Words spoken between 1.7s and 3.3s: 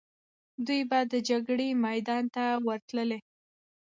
میدان ته ورتللې.